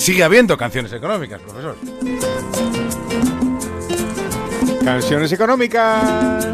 Sigue 0.00 0.24
habiendo 0.24 0.56
canciones 0.56 0.94
económicas, 0.94 1.42
profesor. 1.42 1.76
Canciones 4.82 5.30
económicas. 5.30 6.46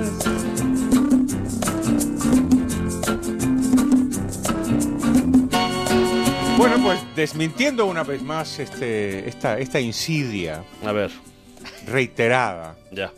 Bueno, 6.58 6.76
pues 6.82 6.98
desmintiendo 7.14 7.86
una 7.86 8.02
vez 8.02 8.20
más 8.20 8.58
este, 8.58 9.28
esta, 9.28 9.60
esta 9.60 9.78
insidia 9.78 10.64
A 10.84 10.90
ver, 10.90 11.12
reiterada 11.86 12.74
ya. 12.90 13.12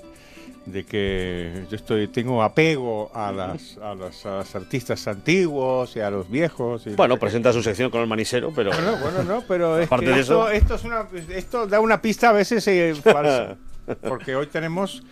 De 0.72 0.84
que 0.84 1.64
yo 1.70 1.76
estoy 1.76 2.08
tengo 2.08 2.42
apego 2.42 3.10
a 3.14 3.32
las, 3.32 3.78
a 3.78 3.94
las, 3.94 4.24
a 4.26 4.38
los 4.38 4.54
artistas 4.54 5.06
antiguos 5.08 5.96
y 5.96 6.00
a 6.00 6.10
los 6.10 6.30
viejos. 6.30 6.86
y 6.86 6.90
no 6.90 6.96
Bueno, 6.96 7.18
presenta 7.18 7.52
su 7.52 7.62
sección 7.62 7.90
con 7.90 8.00
el 8.00 8.06
manisero, 8.06 8.52
pero... 8.54 8.70
Bueno, 8.70 8.96
bueno, 9.02 9.22
no, 9.22 9.42
pero 9.46 9.78
es 9.78 9.86
Aparte 9.86 10.06
que 10.06 10.12
de 10.12 10.20
esto, 10.20 10.50
esto, 10.50 10.74
es 10.74 10.84
una, 10.84 11.06
esto 11.30 11.66
da 11.66 11.80
una 11.80 12.00
pista 12.00 12.30
a 12.30 12.32
veces 12.32 12.66
eh, 12.68 12.94
falsa. 13.02 13.56
Porque 14.02 14.36
hoy 14.36 14.46
tenemos 14.46 15.02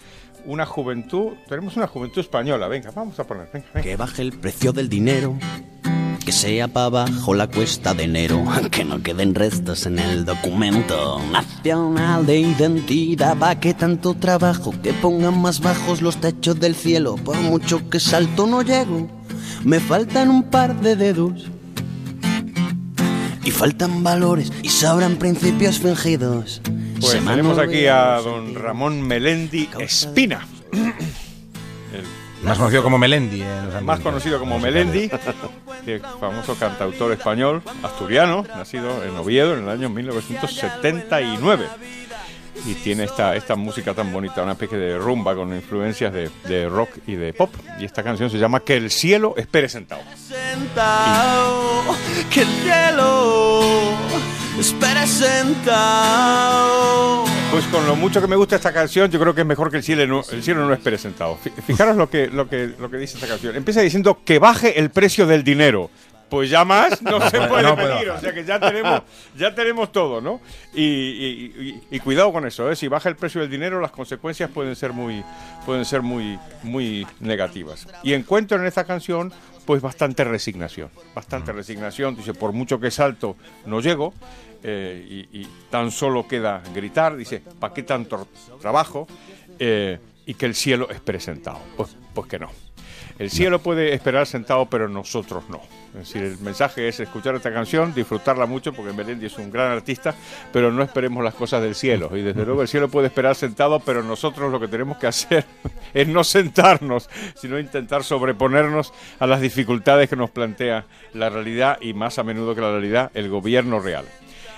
una 0.44 0.64
juventud, 0.64 1.32
tenemos 1.48 1.76
una 1.76 1.86
juventud 1.86 2.20
española. 2.20 2.68
Venga, 2.68 2.90
vamos 2.94 3.18
a 3.18 3.24
poner, 3.24 3.48
venga, 3.52 3.66
venga. 3.74 3.82
Que 3.82 3.96
baje 3.96 4.22
el 4.22 4.32
precio 4.32 4.72
del 4.72 4.88
dinero, 4.88 5.36
que 6.26 6.32
sea 6.32 6.66
para 6.66 6.86
abajo 6.86 7.34
la 7.34 7.46
cuesta 7.46 7.94
de 7.94 8.02
enero, 8.02 8.44
que 8.72 8.84
no 8.84 9.00
queden 9.00 9.32
restos 9.32 9.86
en 9.86 10.00
el 10.00 10.24
documento 10.24 11.20
nacional 11.30 12.26
de 12.26 12.40
identidad. 12.40 13.38
Va 13.40 13.60
que 13.60 13.74
tanto 13.74 14.14
trabajo, 14.14 14.74
que 14.82 14.92
pongan 14.92 15.40
más 15.40 15.60
bajos 15.60 16.02
los 16.02 16.20
techos 16.20 16.58
del 16.58 16.74
cielo, 16.74 17.14
por 17.14 17.36
mucho 17.36 17.88
que 17.88 18.00
salto 18.00 18.48
no 18.48 18.62
llego, 18.62 19.08
me 19.62 19.78
faltan 19.78 20.28
un 20.30 20.42
par 20.42 20.80
de 20.80 20.96
dedos. 20.96 21.46
Y 23.44 23.52
faltan 23.52 24.02
valores 24.02 24.52
y 24.64 24.68
sobran 24.70 25.18
principios 25.18 25.78
fingidos. 25.78 26.60
Pues 27.00 27.24
tenemos 27.24 27.56
aquí 27.58 27.86
a 27.86 28.20
don. 28.20 28.56
Ramón 28.56 29.00
Melendi 29.00 29.68
Espina. 29.78 30.44
Más 32.46 32.58
conocido 32.58 32.82
como 32.82 32.98
Melendi. 32.98 33.42
eh, 33.42 33.80
Más 33.82 34.00
conocido 34.00 34.38
como. 34.38 34.58
Melendi, 34.58 35.10
que 35.84 36.00
famoso 36.20 36.54
cantautor 36.56 37.12
español, 37.12 37.62
asturiano, 37.82 38.44
nacido 38.56 39.04
en 39.04 39.16
Oviedo 39.16 39.54
en 39.56 39.64
el 39.64 39.68
año 39.70 39.88
1979. 39.90 41.66
Y 42.66 42.74
tiene 42.74 43.04
esta, 43.04 43.36
esta 43.36 43.54
música 43.54 43.92
tan 43.94 44.12
bonita, 44.12 44.42
una 44.42 44.52
especie 44.52 44.78
de 44.78 44.96
rumba 44.98 45.34
con 45.36 45.54
influencias 45.54 46.12
de, 46.12 46.30
de 46.48 46.68
rock 46.68 46.88
y 47.06 47.14
de 47.14 47.32
pop. 47.34 47.54
Y 47.78 47.84
esta 47.84 48.02
canción 48.02 48.30
se 48.30 48.38
llama 48.38 48.60
Que 48.60 48.76
el 48.76 48.90
cielo 48.90 49.34
espere 49.36 49.68
sentado. 49.68 50.00
sentado, 50.16 51.82
que 52.32 52.40
el 52.42 52.48
cielo 52.48 53.60
espera 54.58 55.06
sentado. 55.06 56.56
Pues 57.56 57.68
con 57.68 57.86
lo 57.86 57.96
mucho 57.96 58.20
que 58.20 58.26
me 58.26 58.36
gusta 58.36 58.56
esta 58.56 58.70
canción, 58.70 59.10
yo 59.10 59.18
creo 59.18 59.34
que 59.34 59.40
es 59.40 59.46
mejor 59.46 59.70
que 59.70 59.78
el 59.78 59.82
cielo 59.82 60.06
no, 60.06 60.22
el 60.30 60.42
cielo 60.42 60.66
no 60.68 60.74
espere 60.74 60.98
sentado. 60.98 61.38
Fi- 61.42 61.48
Fijaros 61.66 61.96
lo 61.96 62.10
que, 62.10 62.26
lo, 62.28 62.46
que, 62.50 62.74
lo 62.78 62.90
que 62.90 62.98
dice 62.98 63.14
esta 63.14 63.26
canción. 63.26 63.56
Empieza 63.56 63.80
diciendo 63.80 64.18
que 64.26 64.38
baje 64.38 64.78
el 64.78 64.90
precio 64.90 65.26
del 65.26 65.42
dinero. 65.42 65.88
Pues 66.28 66.50
ya 66.50 66.64
más 66.64 67.00
no 67.02 67.20
se 67.30 67.40
puede 67.42 67.62
No 67.62 67.76
pedir, 67.76 68.10
o 68.10 68.20
sea 68.20 68.34
que 68.34 68.44
ya 68.44 68.58
tenemos, 68.58 69.02
ya 69.36 69.54
tenemos 69.54 69.92
todo, 69.92 70.20
¿no? 70.20 70.40
Y, 70.74 70.82
y- 70.82 71.54
y- 71.90 71.96
y 71.96 72.00
cuidado 72.00 72.32
con 72.32 72.44
eso, 72.46 72.70
¿eh? 72.70 72.74
si 72.74 72.88
baja 72.88 73.08
el 73.08 73.14
precio 73.16 73.40
del 73.40 73.50
dinero, 73.50 73.80
las 73.80 73.92
consecuencias 73.92 74.50
pueden 74.50 74.74
ser 74.74 74.92
muy, 74.92 75.22
pueden 75.64 75.84
ser 75.84 76.02
muy, 76.02 76.36
muy 76.64 77.06
negativas. 77.20 77.86
Y 78.02 78.12
encuentro 78.12 78.58
en 78.58 78.66
esta 78.66 78.82
canción, 78.84 79.32
pues 79.66 79.80
bastante 79.80 80.24
resignación, 80.24 80.90
bastante 81.14 81.52
resignación. 81.52 82.16
Dice, 82.16 82.34
por 82.34 82.52
mucho 82.52 82.80
que 82.80 82.90
salto, 82.90 83.36
no 83.64 83.80
llego. 83.80 84.12
eh, 84.64 85.26
y, 85.32 85.42
y 85.42 85.48
tan 85.70 85.92
solo 85.92 86.26
queda 86.26 86.60
gritar, 86.74 87.16
dice, 87.16 87.40
¿para 87.60 87.72
qué 87.72 87.84
tanto 87.84 88.26
trabajo? 88.60 89.06
Eh, 89.60 89.98
y 90.26 90.34
que 90.34 90.46
el 90.46 90.54
cielo 90.56 90.88
es 90.90 90.98
presentado. 91.00 91.60
Pues, 91.76 91.94
pues 92.14 92.26
que 92.28 92.38
no. 92.40 92.50
El 93.18 93.30
cielo 93.30 93.60
puede 93.60 93.94
esperar 93.94 94.26
sentado, 94.26 94.66
pero 94.66 94.88
nosotros 94.88 95.44
no. 95.48 95.62
Es 95.94 96.12
decir, 96.12 96.22
el 96.22 96.38
mensaje 96.40 96.86
es 96.86 97.00
escuchar 97.00 97.34
esta 97.34 97.50
canción, 97.50 97.94
disfrutarla 97.94 98.44
mucho, 98.44 98.74
porque 98.74 98.92
Melendi 98.92 99.26
es 99.26 99.38
un 99.38 99.50
gran 99.50 99.72
artista, 99.72 100.14
pero 100.52 100.70
no 100.70 100.82
esperemos 100.82 101.24
las 101.24 101.32
cosas 101.32 101.62
del 101.62 101.74
cielo. 101.74 102.14
Y 102.14 102.20
desde 102.20 102.44
luego 102.44 102.60
el 102.60 102.68
cielo 102.68 102.90
puede 102.90 103.06
esperar 103.06 103.34
sentado, 103.34 103.80
pero 103.80 104.02
nosotros 104.02 104.52
lo 104.52 104.60
que 104.60 104.68
tenemos 104.68 104.98
que 104.98 105.06
hacer 105.06 105.46
es 105.94 106.06
no 106.06 106.24
sentarnos, 106.24 107.08
sino 107.34 107.58
intentar 107.58 108.04
sobreponernos 108.04 108.92
a 109.18 109.26
las 109.26 109.40
dificultades 109.40 110.10
que 110.10 110.16
nos 110.16 110.30
plantea 110.30 110.84
la 111.14 111.30
realidad 111.30 111.78
y 111.80 111.94
más 111.94 112.18
a 112.18 112.22
menudo 112.22 112.54
que 112.54 112.60
la 112.60 112.72
realidad, 112.72 113.10
el 113.14 113.30
gobierno 113.30 113.80
real. 113.80 114.04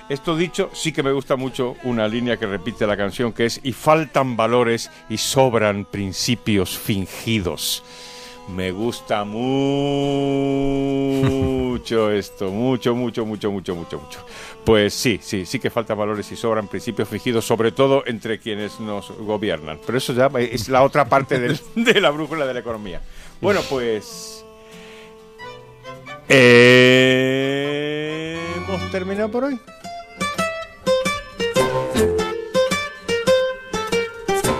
Esto 0.08 0.36
dicho, 0.36 0.70
sí 0.72 0.90
que 0.90 1.02
me 1.02 1.12
gusta 1.12 1.36
mucho 1.36 1.76
una 1.84 2.08
línea 2.08 2.38
que 2.38 2.46
repite 2.46 2.86
la 2.86 2.96
canción, 2.96 3.32
que 3.32 3.44
es, 3.44 3.60
y 3.62 3.72
faltan 3.72 4.36
valores 4.36 4.90
y 5.08 5.18
sobran 5.18 5.84
principios 5.84 6.76
fingidos. 6.76 7.84
Me 8.54 8.70
gusta 8.72 9.24
mucho 9.24 9.40
esto, 12.10 12.50
mucho, 12.50 12.94
mucho, 12.94 13.24
mucho, 13.26 13.50
mucho, 13.50 13.74
mucho, 13.74 13.98
mucho. 13.98 14.18
Pues 14.64 14.94
sí, 14.94 15.18
sí, 15.22 15.44
sí 15.46 15.58
que 15.58 15.70
faltan 15.70 15.96
valores 15.98 16.30
y 16.32 16.36
sobran 16.36 16.66
principios 16.68 17.08
fingidos, 17.08 17.44
sobre 17.44 17.72
todo 17.72 18.02
entre 18.06 18.38
quienes 18.38 18.80
nos 18.80 19.10
gobiernan. 19.18 19.78
Pero 19.84 19.98
eso 19.98 20.12
ya 20.12 20.30
es 20.38 20.68
la 20.68 20.82
otra 20.82 21.08
parte 21.08 21.38
del- 21.38 21.60
de 21.74 22.00
la 22.00 22.10
brújula 22.10 22.46
de 22.46 22.54
la 22.54 22.60
economía. 22.60 23.00
Bueno, 23.40 23.60
pues... 23.68 24.44
Hemos 28.68 28.90
terminado 28.90 29.30
por 29.30 29.44
hoy. 29.44 29.58